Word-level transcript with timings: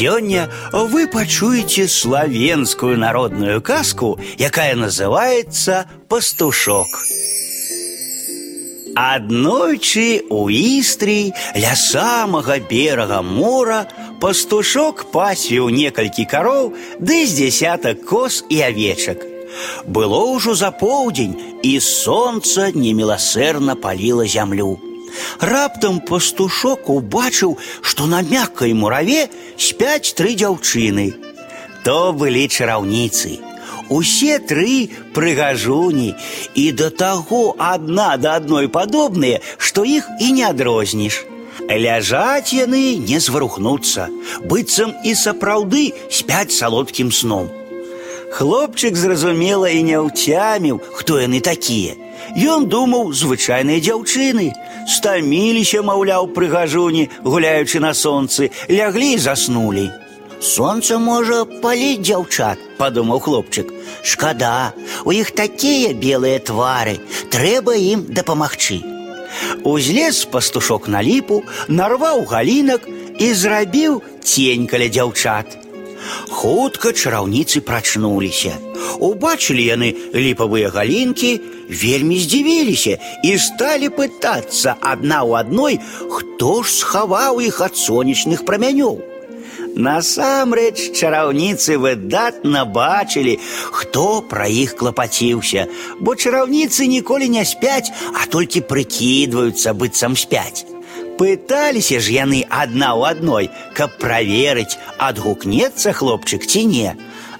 Сегодня 0.00 0.47
вы 0.71 1.07
пачуеце 1.07 1.87
славенскую 1.87 2.99
народную 2.99 3.63
казку, 3.63 4.19
якая 4.37 4.75
называется 4.75 5.87
«Пастушок». 6.07 6.85
Аднойчы 8.95 10.21
у 10.29 10.49
Истрии, 10.49 11.33
ля 11.55 11.75
самага 11.75 12.59
берага 12.59 13.23
мора 13.23 13.87
пастушок 14.21 15.09
пасвіў 15.09 15.73
некалькі 15.73 16.27
кароў 16.29 16.75
ды 16.99 17.25
з 17.25 17.41
дзясятак 17.41 18.05
коз 18.05 18.43
і 18.49 18.61
авечак. 18.61 19.25
Было 19.87 20.29
ўжо 20.29 20.53
за 20.53 20.69
поўдзень, 20.69 21.33
і 21.63 21.79
сонца 21.79 22.69
неміласэрна 22.69 23.73
паліла 23.73 24.27
зямлю. 24.27 24.77
Раптам 25.40 26.00
пастушок 26.00 26.90
убачыў, 26.90 27.56
што 27.80 28.06
на 28.06 28.22
мяккай 28.22 28.72
мураве 28.72 29.28
спяць 29.56 30.14
тры 30.18 30.34
дзяўчыны. 30.34 31.12
То 31.84 32.12
былі 32.12 32.48
чараўніцы. 32.48 33.38
Усе 33.88 34.38
тры 34.42 34.90
прыгажуні 35.14 36.14
і 36.54 36.64
да 36.72 36.90
таго 36.90 37.54
адна 37.58 38.16
да 38.16 38.34
адной 38.40 38.68
падобныя, 38.68 39.40
што 39.58 39.84
іх 39.84 40.08
і 40.20 40.32
не 40.38 40.44
адрозніш. 40.48 41.22
Ляжаць 41.66 42.52
яны 42.54 42.96
не 42.98 43.18
зварухнуцца, 43.18 44.08
быццам 44.42 44.92
і 45.04 45.14
сапраўды 45.14 45.92
спяць 46.10 46.54
салодкім 46.54 47.12
сном. 47.12 47.48
Хлопчык 48.36 48.96
зразумела 48.96 49.70
і 49.70 49.82
не 49.82 49.98
ўцяміў, 50.02 50.82
хто 50.98 51.18
яны 51.22 51.40
такія. 51.40 51.94
Ён 52.36 52.66
думаў 52.66 53.12
звычайныя 53.12 53.80
дзяўчыны, 53.80 54.52
стаміліся, 54.88 55.82
маўляў, 55.82 56.32
прыгажуні, 56.36 57.08
гуляючы 57.24 57.80
на 57.80 57.94
сонцы, 57.94 58.50
ляглі 58.70 59.12
і 59.14 59.22
заснулі. 59.22 59.86
Сонце 60.40 60.98
можа 61.00 61.44
паліць 61.62 62.02
дзяўчат, 62.04 62.60
падумаў 62.76 63.20
хлопчык. 63.24 63.72
Шкада, 64.02 64.72
у 65.04 65.12
іх 65.16 65.32
такія 65.32 65.94
белыя 65.96 66.38
твары, 66.38 67.00
трэба 67.32 67.76
ім 67.80 68.04
дапамагчы. 68.12 68.82
Узлез 69.64 70.24
пастушок 70.24 70.88
на 70.88 71.02
ліпу, 71.02 71.42
нарваў 71.68 72.24
галінак 72.28 72.88
і 73.18 73.32
зрабіў 73.32 74.02
цень 74.22 74.66
каля 74.68 74.88
дзяўчат. 74.92 75.56
Хутка 76.28 76.92
чараўніцы 76.92 77.60
прачнуліся. 77.60 78.56
Убачылі 79.00 79.64
яны 79.64 79.88
ліпавыя 80.14 80.70
галінкі, 80.70 81.40
вельмі 81.68 82.18
здзівіліся 82.20 82.98
і 83.24 83.34
сталі 83.38 83.90
пытацца 83.96 84.76
адна 84.80 85.24
ў 85.26 85.42
адной, 85.42 85.80
хто 86.12 86.62
ж 86.62 86.72
схаваў 86.72 87.42
іх 87.42 87.60
ад 87.60 87.76
сонечных 87.76 88.44
прамянёў. 88.48 89.02
Насамрэч 89.76 90.96
чараўніцы 90.96 91.76
выдатна 91.76 92.64
бачылі, 92.64 93.36
хто 93.72 94.22
пра 94.24 94.48
іх 94.48 94.72
клапаціўся, 94.80 95.66
бо 96.00 96.16
чараўніцы 96.16 96.88
ніколі 96.88 97.28
не 97.28 97.44
спяць, 97.44 97.92
а 98.16 98.24
толькі 98.24 98.64
прыкідваюцца 98.64 99.76
быццам 99.76 100.16
спяць. 100.16 100.64
Пыталіся 101.18 102.00
ж 102.00 102.12
яны 102.12 102.44
адна 102.48 102.92
ў 102.92 103.16
адной, 103.16 103.46
каб 103.72 103.96
праверыць, 104.00 104.76
адгукнецца 105.00 105.96
хлопчык 105.96 106.44
ці 106.44 106.64
не. 106.68 106.90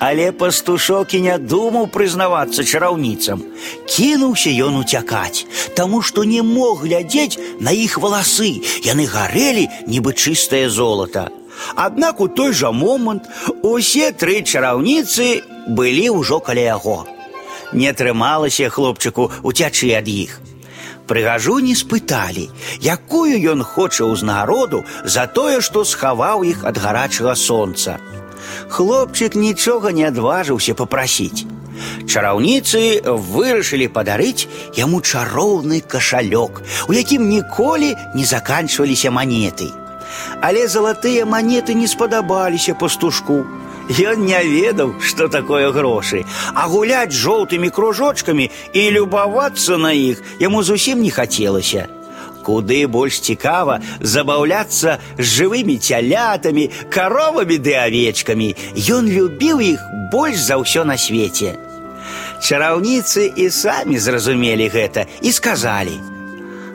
Але 0.00 0.32
пастушок 0.32 1.12
і 1.14 1.20
не 1.28 1.36
думаў 1.38 1.86
прызнавацца 1.94 2.64
чараўніцам. 2.64 3.44
Кінуўся 3.84 4.50
ён 4.66 4.80
уцякаць, 4.80 5.44
таму 5.76 6.00
што 6.00 6.24
не 6.24 6.40
мог 6.42 6.82
глядзець 6.88 7.38
на 7.60 7.70
іх 7.76 8.00
валасы, 8.00 8.64
яны 8.82 9.04
гарэлі, 9.04 9.68
нібы 9.86 10.16
чыстае 10.16 10.66
золата. 10.72 11.28
Аднак 11.76 12.20
у 12.20 12.28
той 12.28 12.52
жа 12.56 12.72
момант 12.72 13.28
усе 13.62 14.10
тры 14.12 14.40
чараўніцы 14.42 15.42
былі 15.68 16.06
ўжо 16.16 16.40
каля 16.40 16.74
яго. 16.74 17.04
Не 17.72 17.92
атрымалася 17.92 18.72
хлопчыку 18.72 19.30
уцячы 19.44 19.92
ад 19.94 20.08
іх. 20.08 20.40
Прыгажуні 21.10 21.74
спыталі, 21.74 22.50
якую 22.78 23.34
ён 23.52 23.64
хоча 23.66 24.06
ўзнагароду 24.06 24.84
за 25.04 25.26
тое, 25.26 25.60
што 25.60 25.84
схаваў 25.84 26.44
іх 26.46 26.62
ад 26.64 26.78
гарачага 26.78 27.34
сонца. 27.34 27.98
Хлопчык 28.70 29.34
нічога 29.34 29.90
не 29.90 30.06
адважыўся 30.06 30.74
попрасіць. 30.74 31.46
Чараўніцы 32.06 33.00
вырашылі 33.04 33.88
падарыць 33.88 34.46
яму 34.76 35.00
чароўны 35.00 35.80
кашалёк, 35.80 36.62
у 36.88 36.92
якім 36.92 37.28
ніколі 37.28 37.94
не 38.14 38.24
заканчваліся 38.24 39.10
манеты. 39.10 39.70
Але 40.40 40.66
залатыя 40.68 41.24
манеты 41.26 41.74
не 41.74 41.88
спадабаліся 41.88 42.74
пастушку. 42.74 43.44
Ён 43.90 44.22
не 44.24 44.38
ведаў, 44.46 44.94
што 45.02 45.26
такое 45.28 45.72
грошы, 45.74 46.24
а 46.54 46.68
гуляць 46.70 47.10
жоўтымі 47.10 47.70
кружочкамі 47.74 48.50
і 48.72 48.82
любавацца 48.94 49.78
на 49.78 49.90
іх 49.90 50.22
яму 50.38 50.62
зусім 50.62 51.02
не 51.02 51.10
хацелася. 51.10 51.88
Куды 52.46 52.86
больш 52.86 53.18
цікава 53.20 53.80
забаўляцца 54.00 54.98
з 55.18 55.26
жывымі 55.26 55.76
цялятамі, 55.78 56.70
каровамі 56.88 57.58
ды 57.58 57.74
авечкамі. 57.74 58.54
Ён 58.78 59.10
любіў 59.10 59.60
іх 59.60 59.80
больш 60.12 60.38
за 60.38 60.62
ўсё 60.62 60.86
на 60.86 60.96
свеце. 60.96 61.58
Чараўніцы 62.40 63.26
і 63.36 63.50
самі 63.50 63.98
зразумелі 63.98 64.70
гэта 64.70 65.04
і 65.20 65.32
сказалі: « 65.32 66.13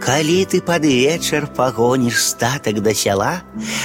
Калі 0.00 0.44
ты 0.44 0.60
пад 0.60 0.84
вечар 0.84 1.46
пагоніш 1.46 2.20
статак 2.22 2.80
да 2.84 2.94
сяла, 2.94 3.42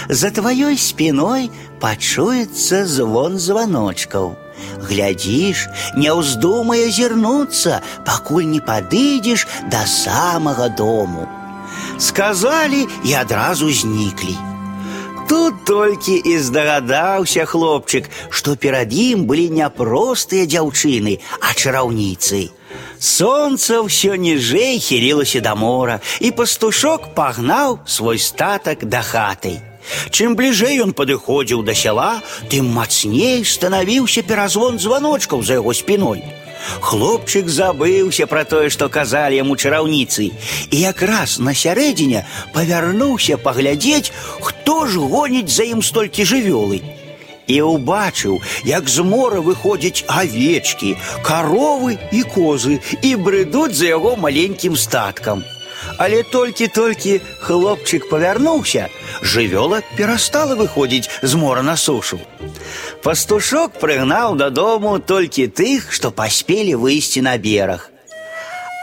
за 0.09 0.29
тваёй 0.29 0.77
спиной 0.77 1.49
пачуецца 1.81 2.85
звон 2.85 3.39
званочкаў. 3.39 4.35
Глядзіш, 4.85 5.65
не 5.97 6.11
ўздумай 6.13 6.85
азірнуцца, 6.89 7.81
пакуль 8.05 8.45
не 8.51 8.61
падыдзеш 8.61 9.47
да 9.71 9.85
самага 9.87 10.69
дому. 10.69 11.25
Сказалі 11.97 12.87
і 13.05 13.13
адразу 13.13 13.71
зніклі. 13.71 14.35
Тут 15.31 15.63
толькі 15.65 16.21
і 16.25 16.37
здагадаўся 16.37 17.45
хлопчык, 17.45 18.09
што 18.29 18.55
перад 18.59 18.91
ім 18.93 19.23
былі 19.29 19.47
не 19.49 19.69
простыя 19.69 20.45
дзяўчыны, 20.45 21.21
а 21.39 21.53
чараўніцы. 21.55 22.49
Сонце 22.99 23.81
ўсё 23.81 24.15
ніжэй 24.15 24.77
хілілася 24.79 25.41
да 25.41 25.55
мора, 25.55 25.99
і 26.19 26.31
пастушок 26.31 27.15
пагнаў 27.15 27.79
свой 27.85 28.19
статак 28.19 28.85
да 28.85 29.01
хаты. 29.01 29.57
Чым 30.13 30.35
бліжэй 30.37 30.81
ён 30.85 30.93
падыходзіў 30.93 31.65
да 31.65 31.73
сяла, 31.73 32.21
тым 32.51 32.69
мацней 32.69 33.41
станавіўся 33.45 34.21
перазвон 34.21 34.77
званочкаў 34.79 35.41
за 35.41 35.59
яго 35.59 35.73
спіной. 35.73 36.21
Хлопчык 36.85 37.49
забыўся 37.49 38.27
пра 38.29 38.45
тое, 38.45 38.69
што 38.69 38.89
казалі 38.89 39.41
яму 39.41 39.57
чараўніцы, 39.57 40.29
і 40.69 40.77
якраз 40.77 41.39
на 41.41 41.57
сярэдзіне 41.57 42.25
павярнуўся 42.53 43.41
паглядзець, 43.41 44.13
хто 44.39 44.85
ж 44.85 45.01
гоніць 45.01 45.49
за 45.49 45.65
ім 45.73 45.81
столькі 45.81 46.21
жывёлы. 46.21 46.94
І 47.47 47.61
ўбачыў, 47.67 48.39
як 48.65 48.89
з 48.89 49.03
мора 49.03 49.41
выходзяць 49.41 50.05
авечкі, 50.07 50.95
каровы 51.25 51.97
і 52.11 52.21
козы 52.23 52.79
і 53.01 53.15
брыдуць 53.15 53.75
за 53.75 53.91
яго 53.91 54.15
маленькім 54.15 54.77
статкам. 54.77 55.43
Але 55.97 56.23
толькі-толькі 56.23 57.19
хлопчык 57.41 58.09
павярнуўся, 58.09 58.87
жывёла 59.21 59.81
перастала 59.97 60.55
выходзіць 60.55 61.09
з 61.21 61.33
мора 61.35 61.61
на 61.61 61.75
сушу. 61.75 62.19
Пастушок 63.03 63.79
прыгнаў 63.81 64.37
дадому 64.37 64.99
толькі 64.99 65.47
тых, 65.47 65.91
што 65.91 66.11
паспелі 66.11 66.75
выйсці 66.75 67.25
на 67.25 67.37
бераг. 67.37 67.89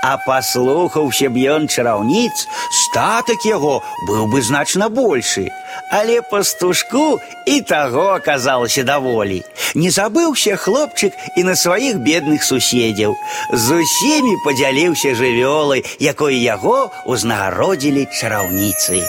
А 0.02 0.16
паслухаўся 0.26 1.30
б 1.30 1.42
ён 1.54 1.66
чараўніц, 1.66 2.46
статак 2.70 3.46
яго 3.46 3.82
быў 4.06 4.30
бы 4.30 4.42
значна 4.42 4.88
большы. 4.88 5.50
Але 5.92 6.22
пастушку 6.22 7.20
і 7.46 7.60
таго 7.60 8.06
аказалася 8.16 8.82
даволі. 8.82 9.43
Не 9.75 9.90
забыўся 9.90 10.56
хлопчык 10.56 11.12
і 11.37 11.44
на 11.44 11.56
сваіх 11.56 11.99
бедных 12.05 12.44
суседзяў. 12.44 13.16
З 13.52 13.81
усімі 13.82 14.37
падзяліўся 14.44 15.14
жывёлай, 15.14 15.84
якой 16.00 16.37
яго 16.40 16.90
ўзнагародзілі 17.06 18.08
чараўніцы. 18.12 19.05